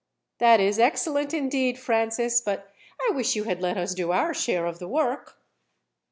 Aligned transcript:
"That 0.39 0.59
is 0.59 0.79
excellent 0.79 1.31
indeed, 1.31 1.77
Francis; 1.77 2.41
but 2.41 2.73
I 3.07 3.11
wish 3.13 3.35
you 3.35 3.43
had 3.43 3.61
let 3.61 3.77
us 3.77 3.93
do 3.93 4.11
our 4.11 4.33
share 4.33 4.65
of 4.65 4.79
the 4.79 4.87
work." 4.87 5.37